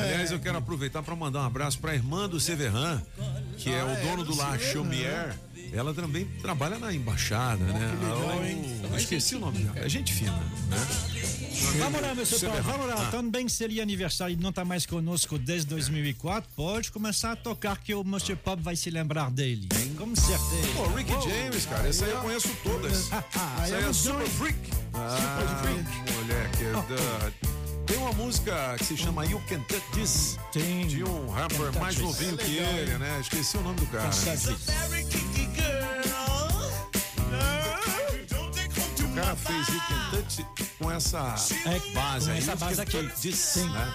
Aliás, 0.00 0.30
eu 0.30 0.38
quero 0.38 0.58
aproveitar 0.58 1.02
para 1.02 1.14
mandar 1.16 1.40
um 1.40 1.46
abraço 1.46 1.78
para 1.78 1.92
a 1.92 1.94
irmã 1.94 2.28
do 2.28 2.40
Severin, 2.40 3.00
que 3.56 3.70
é 3.70 3.82
o 3.82 4.08
dono 4.08 4.24
do 4.24 4.36
La 4.36 4.58
Chaumière. 4.58 5.34
Ela 5.72 5.92
também 5.92 6.24
trabalha 6.40 6.78
na 6.78 6.94
embaixada, 6.94 7.62
né? 7.62 7.90
Oh, 8.00 8.86
eu 8.92 8.96
esqueci 8.96 9.34
o 9.34 9.40
nome 9.40 9.58
dela. 9.58 9.78
É 9.78 9.88
gente 9.88 10.14
fina, 10.14 10.32
né? 10.32 10.86
Vamos 11.78 12.00
lá, 12.00 12.14
meu 12.14 12.26
Paulo, 12.26 12.62
vamos 12.62 12.86
lá. 12.86 13.08
Ah. 13.08 13.10
Também 13.10 13.48
seria 13.48 13.82
aniversário 13.82 14.34
e 14.34 14.36
não 14.36 14.50
está 14.50 14.64
mais 14.64 14.86
conosco 14.86 15.38
desde 15.38 15.66
2004. 15.68 16.48
Pode 16.54 16.90
começar 16.90 17.32
a 17.32 17.36
tocar 17.36 17.76
que 17.78 17.94
o 17.94 18.02
Monsieur 18.04 18.38
Pop 18.38 18.62
vai 18.62 18.76
se 18.76 18.90
lembrar 18.90 19.30
dele. 19.30 19.68
Com 19.96 20.14
certeza. 20.14 20.68
Pô, 20.74 20.86
Ricky 20.94 21.12
oh. 21.12 21.20
James, 21.20 21.66
cara, 21.66 21.88
esse 21.88 22.04
aí 22.04 22.10
eu 22.10 22.20
conheço 22.20 22.48
todas. 22.62 23.10
Aí 23.58 23.72
é 23.72 23.92
Super 23.92 24.26
Freak. 24.26 24.58
Ah, 24.94 25.16
Super 25.16 25.48
Freak. 25.62 26.12
Moleque, 26.14 26.64
oh. 27.44 27.57
Tem 27.88 27.96
uma 27.96 28.12
música 28.12 28.76
que 28.76 28.84
se 28.84 28.96
chama 28.98 29.24
You 29.24 29.42
Can 29.48 29.60
Touch 29.60 29.82
This. 29.94 30.38
Tem. 30.52 30.86
De 30.86 31.02
um 31.02 31.30
rapper 31.30 31.72
mais 31.80 31.96
novinho 31.96 32.36
que 32.36 32.58
ele, 32.58 32.98
né? 32.98 33.18
Esqueci 33.18 33.56
o 33.56 33.62
nome 33.62 33.80
do 33.80 33.86
cara. 33.86 34.10
O 39.00 39.14
cara 39.14 39.34
fez 39.36 39.68
You 39.68 39.80
Can 39.88 40.10
Touch 40.10 40.46
com 40.78 40.90
essa 40.90 41.34
é, 41.64 41.92
base 41.94 42.30
aí. 42.30 42.38
Essa 42.38 42.56
base 42.56 42.80
aqui. 42.80 43.10
Sim. 43.34 43.68
Né? 43.70 43.92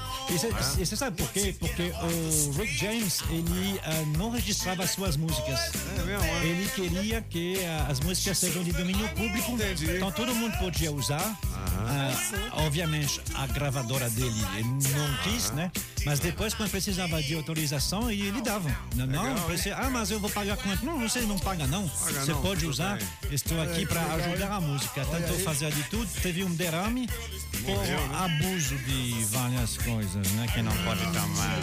E 0.79 0.85
você 0.85 0.95
sabe 0.95 1.15
por 1.15 1.31
quê? 1.31 1.55
Porque 1.59 1.91
o 1.91 2.51
Rick 2.53 2.75
James, 2.75 3.21
ele 3.29 3.77
uh, 3.77 4.17
não 4.17 4.31
registrava 4.31 4.83
as 4.83 4.89
suas 4.89 5.15
músicas. 5.15 5.71
É 5.99 6.03
mesmo, 6.03 6.25
é? 6.25 6.45
Ele 6.45 6.67
queria 6.69 7.21
que 7.21 7.57
uh, 7.57 7.91
as 7.91 7.99
músicas 7.99 8.39
sejam 8.39 8.63
de 8.63 8.71
domínio 8.71 9.07
público. 9.09 9.51
Entendi. 9.51 9.97
Então 9.97 10.11
todo 10.11 10.33
mundo 10.33 10.57
podia 10.57 10.91
usar. 10.91 11.39
Uh, 11.63 12.65
obviamente, 12.65 13.21
a 13.35 13.47
gravadora 13.47 14.09
dele 14.09 14.45
ele 14.55 14.63
não 14.67 15.17
quis, 15.23 15.51
né? 15.51 15.71
Mas 16.05 16.19
depois, 16.19 16.53
quando 16.53 16.69
precisava 16.69 17.21
de 17.21 17.33
autorização, 17.35 18.11
ele 18.11 18.41
dava. 18.41 18.69
Não, 18.95 19.05
não 19.07 19.41
precisa, 19.43 19.75
ah, 19.77 19.89
mas 19.89 20.11
eu 20.11 20.19
vou 20.19 20.29
pagar 20.29 20.57
quanto? 20.57 20.85
Não, 20.85 20.99
você 20.99 21.21
não 21.21 21.39
paga, 21.39 21.65
não. 21.67 21.87
Paga 21.87 22.21
você 22.21 22.31
não, 22.31 22.41
pode 22.41 22.65
usar. 22.65 22.97
Bem. 22.97 23.33
Estou 23.33 23.61
aqui 23.61 23.85
para 23.85 24.01
ajudar 24.13 24.51
a 24.51 24.61
música. 24.61 25.05
Tentou 25.05 25.39
fazer 25.39 25.71
de 25.71 25.83
tudo. 25.83 26.09
Teve 26.21 26.43
um 26.43 26.53
derrame 26.53 27.07
por 27.65 27.77
né? 27.77 28.09
abuso 28.13 28.75
de 28.79 29.23
várias 29.25 29.77
coisas, 29.77 30.31
né? 30.31 30.47
Que 30.53 30.61
não 30.61 30.75
pode 30.83 31.03
tomar. 31.05 31.59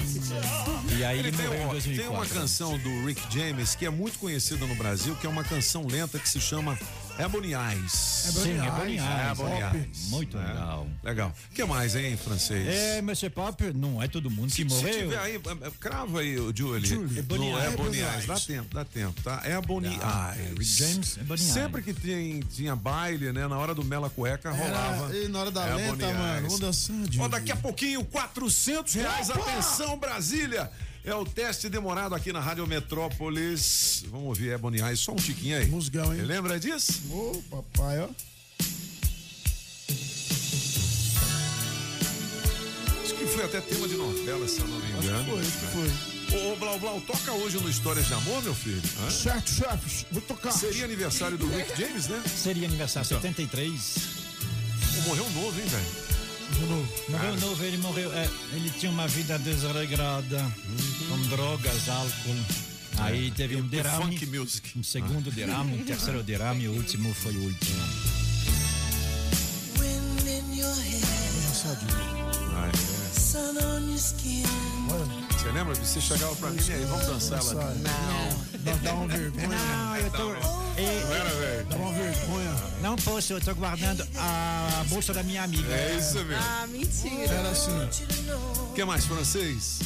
E 0.97 1.05
aí 1.05 1.19
ele, 1.19 1.29
ele 1.29 1.37
morreu 1.37 1.63
em 1.65 1.69
2004. 1.69 1.97
Tem 1.97 2.09
uma 2.09 2.27
canção 2.27 2.79
do 2.79 3.07
Rick 3.07 3.23
James 3.31 3.75
que 3.75 3.85
é 3.85 3.91
muito 3.91 4.19
conhecida 4.19 4.67
no 4.67 4.75
Brasil, 4.75 5.15
que 5.17 5.27
é 5.27 5.31
uma 5.31 5.45
canção 5.45 5.87
lenta 5.87 6.19
que 6.19 6.29
se 6.29 6.41
chama 6.41 6.79
Ebony 7.25 7.53
Eyes. 7.55 7.93
Sim, 7.93 8.59
Ebony 8.59 8.97
Eyes. 8.99 9.31
Ebony 9.33 9.61
Eyes. 9.61 10.09
Muito 10.09 10.37
é. 10.39 10.47
legal. 10.47 10.89
Legal. 11.03 11.35
O 11.51 11.55
que 11.55 11.65
mais, 11.65 11.95
hein, 11.95 12.17
francês? 12.17 12.67
É, 12.67 13.03
Monsieur 13.03 13.31
Pop, 13.31 13.73
não 13.75 14.03
é 14.03 14.09
todo 14.09 14.31
mundo 14.31 14.53
que 14.53 14.65
morreu. 14.65 14.93
Se 14.93 14.99
tiver 15.01 15.19
aí, 15.19 15.37
é, 15.37 15.67
é, 15.67 15.71
crava 15.79 16.21
aí, 16.21 16.39
o 16.39 16.55
Julie. 16.55 16.87
Julie. 16.87 17.19
Ebony, 17.19 17.51
no 17.51 17.59
Ebony 17.59 17.99
Eyes. 17.99 18.27
Dá 18.27 18.39
tempo, 18.39 18.75
dá 18.75 18.85
tempo, 18.85 19.23
tá? 19.23 19.43
Ebony 19.45 19.89
Eyes. 19.89 20.51
Rick 20.51 20.65
James, 20.65 21.17
Ebony 21.19 21.41
Eyes. 21.41 21.53
Sempre 21.53 21.83
que 21.83 21.93
tem, 21.93 22.41
tinha 22.41 22.75
baile, 22.75 23.33
né, 23.33 23.47
na 23.47 23.59
hora 23.59 23.75
do 23.75 23.85
Mela 23.85 24.11
Cueca, 24.11 24.51
rolava. 24.51 25.15
E 25.17 25.29
na 25.29 25.41
hora 25.41 25.51
da 25.51 25.65
lenta, 25.75 26.13
mano, 26.13 26.43
vamos 26.43 26.61
dançando. 26.61 27.09
Ó, 27.21 27.29
daqui 27.29 27.53
a 27.53 27.57
pouquinho, 27.57 28.05
400 28.05 28.95
reais. 28.95 29.31
Opa! 29.31 29.41
Atenção, 29.41 29.99
Brasília. 29.99 30.71
É 31.03 31.15
o 31.15 31.25
teste 31.25 31.69
demorado 31.71 32.15
aqui 32.15 32.31
na 32.33 32.41
Rádio 32.41 32.67
Metrópolis. 32.67 34.05
Vamos 34.11 34.27
ouvir 34.27 34.53
Ebony 34.53 34.83
Eyes, 34.83 35.01
só 35.01 35.13
um 35.13 35.17
tiquinho 35.17 35.57
aí. 35.57 35.67
Musgão, 35.67 36.13
hein? 36.13 36.21
Você 36.21 36.27
lembra 36.27 36.61
disso? 36.61 37.01
Ô, 37.11 37.33
oh, 37.35 37.43
papai, 37.57 38.01
ó. 38.01 38.09
Acho 43.03 43.15
que 43.15 43.27
foi 43.27 43.45
até 43.45 43.61
tema 43.63 43.89
de 43.89 43.97
novela, 43.97 44.47
se 44.47 44.61
eu 44.61 44.69
não 44.69 44.79
me 44.79 44.91
engano. 44.91 45.09
Acho 45.11 45.25
que 45.25 45.31
foi, 45.31 45.41
acho 45.41 45.53
que 45.53 45.67
foi. 45.67 46.53
Ô, 46.53 46.57
Blau 46.57 46.79
Blau, 46.79 47.01
toca 47.01 47.33
hoje 47.33 47.59
no 47.59 47.69
Histórias 47.69 48.07
de 48.07 48.15
Amor, 48.15 48.43
meu 48.43 48.55
filho? 48.55 48.83
Hã? 49.03 49.11
Certo, 49.11 49.51
chefe, 49.51 50.07
vou 50.13 50.23
tocar. 50.23 50.53
Seria 50.53 50.85
aniversário 50.85 51.39
do 51.39 51.49
Rick 51.49 51.81
James, 51.81 52.09
né? 52.09 52.23
Seria 52.27 52.69
aniversário, 52.69 53.07
então. 53.07 53.21
73. 53.21 53.97
morreu 55.07 55.29
novo, 55.31 55.59
hein, 55.61 55.67
velho? 55.67 56.10
Morreu 57.09 57.37
novo, 57.41 57.65
ele 57.65 57.79
morreu. 57.79 58.13
É, 58.13 58.29
ele 58.53 58.71
tinha 58.71 58.91
uma 58.91 59.07
vida 59.09 59.39
desregrada, 59.39 60.39
uhum. 60.39 61.09
com 61.09 61.23
drogas, 61.29 61.89
álcool. 61.89 62.37
Aí 62.99 63.29
é. 63.29 63.31
teve 63.31 63.57
um 63.57 63.67
derrame. 63.67 64.19
Funk 64.19 64.27
music. 64.27 64.79
Um 64.79 64.83
segundo 64.83 65.31
ah. 65.31 65.35
derrame, 65.35 65.81
um 65.81 65.85
terceiro 65.85 66.23
derrame, 66.23 66.69
o 66.69 66.73
último 66.73 67.13
foi 67.15 67.35
o 67.35 67.43
último. 67.45 67.81
Ah, 72.55 72.69
é. 72.69 72.91
Você 75.41 75.51
lembra? 75.53 75.75
Você 75.75 76.01
chegava 76.01 76.35
pra 76.37 76.51
mim 76.51 76.61
e 76.69 76.73
aí, 76.73 76.85
vamos 76.85 77.07
dançar 77.07 77.43
lá. 77.45 77.75
Não, 77.75 78.79
dá 78.83 78.95
uma 78.95 79.09
vergonha. 79.09 79.49
Não, 79.49 79.97
eu 79.97 80.11
tô. 80.11 80.70
Não 80.81 81.15
era, 81.15 81.31
velho? 81.31 81.67
Dá 81.67 81.77
uma 81.77 81.93
vergonha. 81.93 82.57
Não 82.81 82.97
posso, 82.97 83.33
eu 83.35 83.41
tô 83.41 83.55
guardando 83.55 84.07
a 84.17 84.85
bolsa 84.89 85.13
da 85.13 85.23
minha 85.23 85.43
amiga. 85.43 85.73
É 85.73 85.97
isso 85.99 86.25
mesmo. 86.25 86.43
Ah, 86.43 86.67
mentira. 86.67 87.35
Era 87.35 87.51
assim. 87.51 87.71
O 88.71 88.73
que 88.75 88.85
mais, 88.85 89.05
francês? 89.05 89.81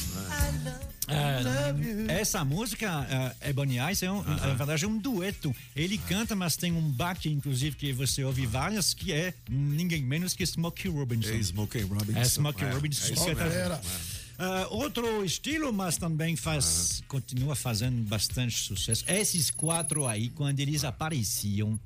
Uh, 1.07 2.09
essa 2.09 2.43
música, 2.43 3.01
uh, 3.01 3.47
Ebony 3.47 3.77
Eyes, 3.77 4.01
é 4.01 4.11
um, 4.11 4.19
uh 4.19 4.23
-huh. 4.23 4.41
na 4.41 4.53
verdade 4.55 4.85
é 4.85 4.87
um 4.87 4.97
dueto. 4.97 5.55
Ele 5.75 5.99
canta, 5.99 6.35
mas 6.35 6.57
tem 6.57 6.71
um 6.71 6.89
back, 6.89 7.29
inclusive, 7.29 7.75
que 7.75 7.93
você 7.93 8.23
ouve 8.23 8.45
várias, 8.47 8.93
que 8.93 9.13
é 9.13 9.33
ninguém 9.47 10.01
menos 10.01 10.33
que 10.33 10.43
Smokey 10.45 10.89
Robinson. 10.89 11.29
É 11.29 11.39
Smokey 11.43 11.81
Robinson. 11.81 12.19
É 12.19 12.23
Smokey 12.25 12.65
é, 12.65 12.71
Robinson. 12.71 13.13
É, 13.13 13.29
é 13.31 14.14
Uh, 14.37 14.73
outro 14.75 15.23
estilo, 15.23 15.71
mas 15.71 15.97
também 15.97 16.35
faz, 16.35 16.99
uhum. 16.99 17.07
continua 17.07 17.55
fazendo 17.55 18.01
bastante 18.07 18.57
sucesso. 18.57 19.05
Esses 19.07 19.49
quatro 19.49 20.05
aí, 20.05 20.29
quando 20.29 20.59
eles 20.59 20.83
apareciam, 20.83 21.79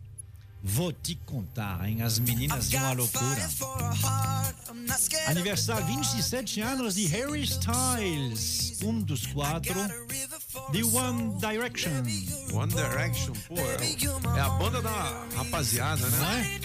Vou 0.62 0.91
te 0.91 1.15
contar, 1.25 1.88
hein? 1.88 2.01
As 2.01 2.20
meninas 2.20 2.70
de 2.70 2.75
uma 2.75 2.91
loucura. 2.91 3.50
Aniversário 5.27 5.86
27 5.86 6.60
anos 6.60 6.96
de 6.96 7.06
Harry 7.08 7.44
Styles, 7.44 8.77
um 8.84 9.00
dos 9.00 9.25
quatro 9.27 9.79
de 10.72 10.84
One 10.84 11.36
Direction. 11.39 11.91
One 12.53 12.74
Direction, 12.74 13.34
pô, 13.48 13.56
é, 13.58 14.41
a 14.41 14.50
banda 14.50 14.82
da 14.82 15.25
rapaziada, 15.36 16.08
né? 16.10 16.18
Não 16.18 16.32
é? 16.32 16.60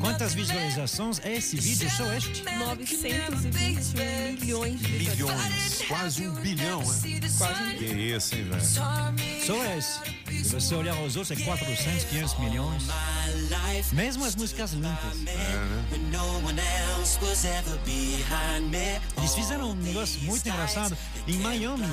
Quantas 0.00 0.34
visualizações 0.34 1.20
é 1.24 1.34
esse 1.34 1.56
vídeo? 1.56 1.90
Só 1.90 2.12
este? 2.12 2.42
921 2.42 4.40
milhões 4.40 4.80
de 4.80 4.92
Milhões, 4.92 5.82
quase 5.88 6.28
um 6.28 6.34
bilhão, 6.34 6.80
né? 6.80 7.20
Quase 7.38 7.62
um. 7.62 7.76
Que 7.78 7.84
isso, 7.84 8.34
hein, 8.34 8.44
velho? 8.44 8.64
Só 9.46 9.64
esse. 9.76 10.00
Se 10.44 10.54
você 10.54 10.74
olhar 10.74 10.94
os 11.02 11.16
outros, 11.16 11.38
é 11.40 11.44
400, 11.44 12.04
500 12.04 12.38
milhões. 12.40 12.84
Mesmo 13.92 14.24
as 14.24 14.34
músicas 14.34 14.72
lentas. 14.72 15.18
É, 15.26 15.32
né? 18.60 19.00
Eles 19.16 19.34
fizeram 19.34 19.70
um 19.70 19.74
negócio 19.74 20.20
muito 20.22 20.48
engraçado 20.48 20.96
em 21.26 21.38
Miami, 21.38 21.86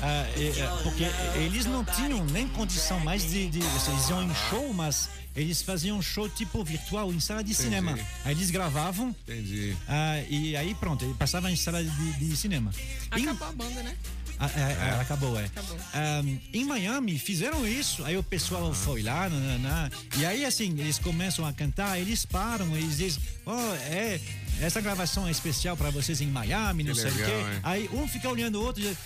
uh, 0.00 0.82
porque 0.82 1.04
eles 1.36 1.66
não 1.66 1.84
tinham 1.84 2.24
nem 2.26 2.48
condição 2.48 3.00
mais 3.00 3.22
de, 3.22 3.48
de. 3.48 3.60
Eles 3.60 4.08
iam 4.08 4.22
em 4.22 4.34
show, 4.50 4.72
mas 4.72 5.08
eles 5.34 5.62
faziam 5.62 6.00
show 6.02 6.28
tipo 6.28 6.62
virtual 6.64 7.12
em 7.12 7.20
sala 7.20 7.42
de 7.42 7.52
Entendi. 7.52 7.64
cinema. 7.64 7.98
Aí 8.24 8.34
eles 8.34 8.50
gravavam. 8.50 9.14
Entendi. 9.26 9.76
Uh, 9.88 10.32
e 10.32 10.56
aí 10.56 10.74
pronto, 10.74 11.04
ele 11.04 11.14
passava 11.14 11.50
em 11.50 11.56
sala 11.56 11.82
de, 11.82 12.12
de 12.12 12.36
cinema. 12.36 12.72
Acabou 13.10 13.48
a 13.48 13.52
banda, 13.52 13.82
né? 13.82 13.96
Ah, 14.42 14.50
é, 14.56 14.60
é, 14.60 15.00
acabou, 15.02 15.38
é. 15.38 15.44
Acabou. 15.44 15.76
Um, 15.76 16.40
em 16.54 16.64
Miami 16.64 17.18
fizeram 17.18 17.68
isso, 17.68 18.02
aí 18.06 18.16
o 18.16 18.22
pessoal 18.22 18.72
foi 18.72 19.02
lá, 19.02 19.28
e 20.16 20.24
aí 20.24 20.46
assim, 20.46 20.70
eles 20.78 20.98
começam 20.98 21.44
a 21.44 21.52
cantar, 21.52 21.98
eles 21.98 22.24
param, 22.24 22.74
eles 22.74 22.96
dizem, 22.96 23.22
oh, 23.44 23.74
é, 23.90 24.18
essa 24.58 24.80
gravação 24.80 25.28
é 25.28 25.30
especial 25.30 25.76
para 25.76 25.90
vocês 25.90 26.22
em 26.22 26.26
Miami, 26.26 26.84
não 26.84 26.94
que 26.94 27.00
sei 27.00 27.10
o 27.10 27.14
quê. 27.14 27.22
Hein? 27.22 27.60
Aí 27.62 27.90
um 27.92 28.08
fica 28.08 28.30
olhando 28.30 28.54
o 28.54 28.64
outro 28.64 28.82
e 28.82 28.88
diz, 28.88 28.96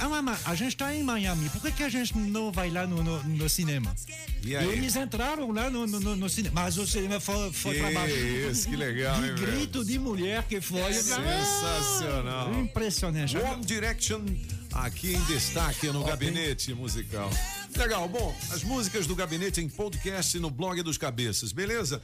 ah, 0.00 0.08
mamãe, 0.08 0.36
a 0.46 0.54
gente 0.54 0.68
está 0.68 0.94
em 0.94 1.02
Miami, 1.02 1.48
por 1.50 1.60
que, 1.60 1.72
que 1.72 1.82
a 1.82 1.88
gente 1.88 2.16
não 2.16 2.50
vai 2.50 2.70
lá 2.70 2.86
no, 2.86 3.02
no, 3.02 3.22
no 3.22 3.48
cinema? 3.48 3.94
E, 4.42 4.56
aí? 4.56 4.66
e 4.66 4.72
eles 4.72 4.96
entraram 4.96 5.50
lá 5.52 5.68
no, 5.68 5.86
no, 5.86 6.16
no, 6.16 6.28
cinema, 6.28 6.62
mas 6.62 6.78
o 6.78 6.86
cinema 6.86 7.20
foi, 7.20 7.52
foi 7.52 7.78
para 7.78 7.90
baixo. 7.92 8.14
Isso, 8.14 8.68
que 8.68 8.76
legal, 8.76 9.22
hein, 9.24 9.34
grito 9.34 9.84
de 9.84 9.98
mulher 9.98 10.42
que 10.44 10.60
foi. 10.60 10.92
Sensacional. 10.94 12.50
Ah, 12.54 12.60
impressionante. 12.60 13.36
One 13.36 13.64
Direction 13.64 14.24
aqui 14.72 15.14
em 15.14 15.22
destaque 15.24 15.88
no 15.88 16.04
Gabinete 16.04 16.72
Musical. 16.74 17.30
Legal, 17.76 18.08
bom, 18.08 18.36
as 18.50 18.62
músicas 18.62 19.06
do 19.06 19.14
Gabinete 19.14 19.60
em 19.60 19.68
podcast 19.68 20.38
no 20.38 20.50
blog 20.50 20.82
dos 20.82 20.98
Cabeças, 20.98 21.52
beleza? 21.52 21.98